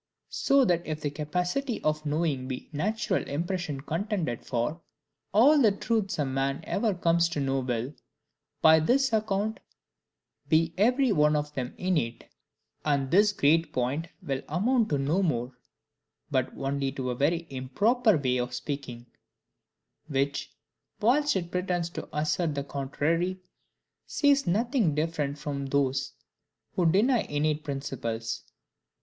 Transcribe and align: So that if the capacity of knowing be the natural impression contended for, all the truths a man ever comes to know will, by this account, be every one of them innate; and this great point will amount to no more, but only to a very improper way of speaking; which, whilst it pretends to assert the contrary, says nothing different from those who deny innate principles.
So 0.29 0.65
that 0.65 0.81
if 0.87 1.01
the 1.01 1.11
capacity 1.11 1.79
of 1.83 2.07
knowing 2.07 2.47
be 2.47 2.69
the 2.71 2.77
natural 2.77 3.21
impression 3.27 3.81
contended 3.81 4.43
for, 4.43 4.81
all 5.31 5.61
the 5.61 5.71
truths 5.71 6.17
a 6.17 6.25
man 6.25 6.61
ever 6.63 6.95
comes 6.95 7.29
to 7.29 7.39
know 7.39 7.59
will, 7.59 7.93
by 8.63 8.79
this 8.79 9.13
account, 9.13 9.59
be 10.49 10.73
every 10.75 11.11
one 11.11 11.35
of 11.35 11.53
them 11.53 11.75
innate; 11.77 12.25
and 12.83 13.11
this 13.11 13.31
great 13.31 13.71
point 13.71 14.07
will 14.23 14.41
amount 14.49 14.89
to 14.89 14.97
no 14.97 15.21
more, 15.21 15.51
but 16.31 16.49
only 16.57 16.91
to 16.93 17.11
a 17.11 17.15
very 17.15 17.45
improper 17.51 18.17
way 18.17 18.37
of 18.37 18.55
speaking; 18.55 19.05
which, 20.07 20.51
whilst 20.99 21.35
it 21.35 21.51
pretends 21.51 21.91
to 21.91 22.09
assert 22.11 22.55
the 22.55 22.63
contrary, 22.63 23.39
says 24.07 24.47
nothing 24.47 24.95
different 24.95 25.37
from 25.37 25.67
those 25.67 26.13
who 26.75 26.91
deny 26.91 27.19
innate 27.21 27.63
principles. 27.63 28.41